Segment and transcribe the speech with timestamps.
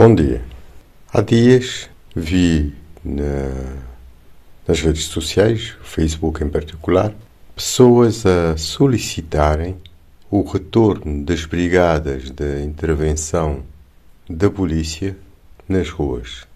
[0.00, 0.44] Bom dia.
[1.12, 2.72] Há dias vi
[3.04, 3.82] na,
[4.64, 7.12] nas redes sociais, Facebook em particular,
[7.52, 9.76] pessoas a solicitarem
[10.30, 13.64] o retorno das brigadas de intervenção
[14.30, 15.16] da polícia
[15.68, 16.46] nas ruas,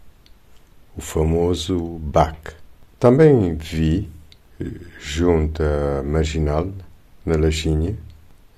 [0.96, 2.54] o famoso BAC.
[3.00, 4.08] Também vi,
[5.00, 6.68] junto à Marginal,
[7.26, 7.96] na Lajinha,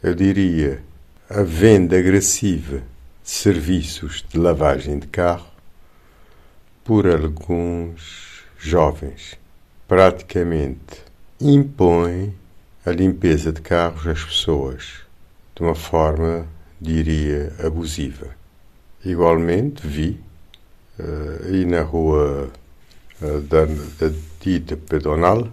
[0.03, 0.83] eu diria,
[1.31, 2.83] a venda agressiva
[3.25, 5.51] serviços de lavagem de carro
[6.85, 9.39] por alguns jovens.
[9.89, 11.03] Praticamente
[11.41, 12.35] impõem
[12.85, 15.05] a limpeza de carros às pessoas
[15.57, 16.47] de uma forma,
[16.79, 18.37] diria, abusiva.
[19.03, 20.21] Igualmente vi
[20.99, 22.51] uh, aí na rua
[23.23, 25.49] uh, da, da dita pedonal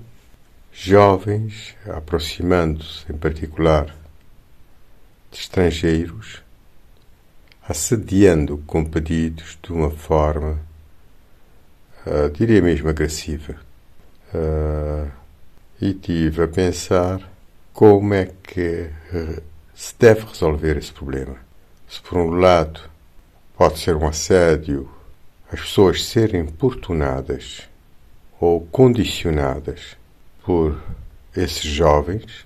[0.74, 3.96] jovens aproximando-se, em particular,
[5.32, 6.41] de estrangeiros,
[7.72, 10.60] assediando com pedidos de uma forma,
[12.06, 13.55] uh, diria mesmo agressiva.
[14.34, 15.10] Uh,
[15.82, 17.28] e tive a pensar
[17.74, 19.41] como é que uh,
[19.74, 21.38] se deve resolver esse problema.
[21.88, 22.82] Se, por um lado,
[23.58, 24.90] pode ser um assédio,
[25.52, 27.70] as pessoas serem importunadas
[28.40, 29.98] ou condicionadas
[30.44, 30.78] por
[31.35, 32.46] esses jovens,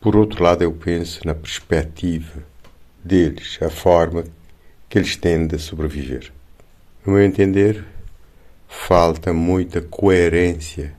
[0.00, 2.42] por outro lado, eu penso na perspectiva
[3.08, 4.24] deles, a forma
[4.88, 6.30] que eles têm de sobreviver.
[7.04, 7.84] No meu entender,
[8.68, 10.94] falta muita coerência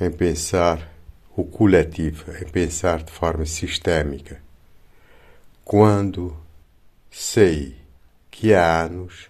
[0.00, 0.88] em pensar
[1.36, 4.40] o coletivo, em pensar de forma sistémica.
[5.64, 6.36] Quando
[7.10, 7.74] sei
[8.30, 9.28] que há anos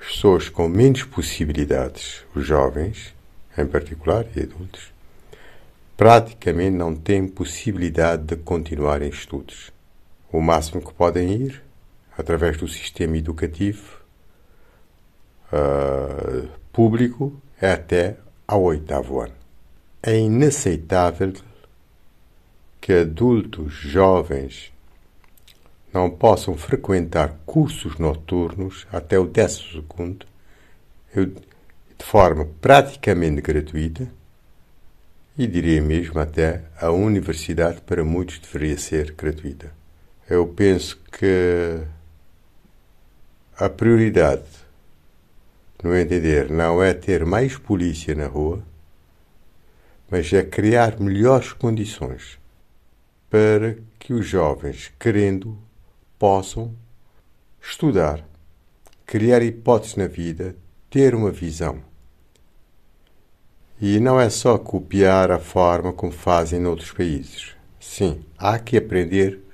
[0.00, 3.14] as pessoas com menos possibilidades, os jovens
[3.56, 4.92] em particular e adultos,
[5.96, 9.75] praticamente não têm possibilidade de continuar em estudos.
[10.32, 11.62] O máximo que podem ir,
[12.18, 14.00] através do sistema educativo
[15.52, 18.16] uh, público, é até
[18.46, 19.34] ao oitavo ano.
[20.02, 21.32] É inaceitável
[22.80, 24.72] que adultos jovens
[25.92, 30.26] não possam frequentar cursos noturnos até o décimo segundo,
[31.14, 34.06] de forma praticamente gratuita,
[35.38, 39.72] e diria mesmo até a universidade para muitos deveria ser gratuita.
[40.28, 41.82] Eu penso que
[43.56, 44.42] a prioridade,
[45.84, 48.60] no entender, não é ter mais polícia na rua,
[50.10, 52.40] mas é criar melhores condições
[53.30, 55.56] para que os jovens, querendo,
[56.18, 56.74] possam
[57.62, 58.26] estudar,
[59.06, 60.56] criar hipóteses na vida,
[60.90, 61.80] ter uma visão.
[63.80, 67.54] E não é só copiar a forma como fazem noutros países.
[67.78, 69.45] Sim, há que aprender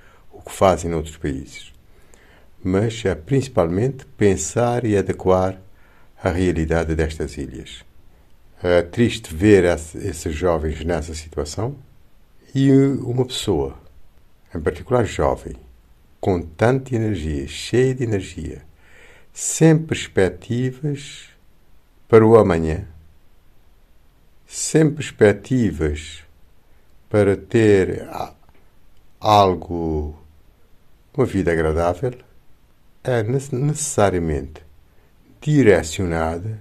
[0.43, 1.73] o que fazem noutros países.
[2.63, 5.61] Mas é principalmente pensar e adequar
[6.23, 7.85] a realidade destas ilhas.
[8.63, 11.77] É triste ver esses jovens nessa situação
[12.55, 13.77] e uma pessoa,
[14.55, 15.57] em particular jovem,
[16.21, 18.63] com tanta energia, cheia de energia,
[19.33, 21.29] sem perspectivas
[22.07, 22.87] para o amanhã,
[24.47, 26.23] sem perspectivas
[27.09, 28.07] para ter
[29.19, 30.17] algo,
[31.15, 32.15] uma vida agradável,
[33.05, 34.63] é necessariamente
[35.41, 36.59] direcionada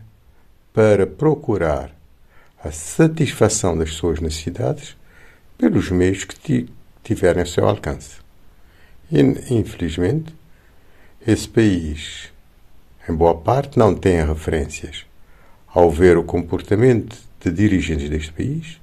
[0.73, 1.95] para procurar
[2.63, 4.97] a satisfação das suas necessidades
[5.57, 6.67] pelos meios que
[7.03, 8.17] tiverem a seu alcance.
[9.11, 9.21] E,
[9.53, 10.33] infelizmente,
[11.25, 12.31] esse país,
[13.07, 15.05] em boa parte, não tem referências
[15.67, 18.81] ao ver o comportamento de dirigentes deste país,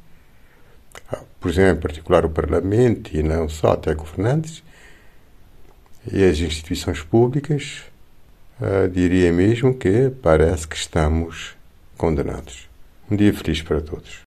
[1.41, 4.63] por exemplo, em particular o Parlamento e não só, até governantes,
[6.13, 7.83] e as instituições públicas,
[8.61, 11.57] uh, diria mesmo que parece que estamos
[11.97, 12.69] condenados.
[13.11, 14.17] Um dia feliz para todos.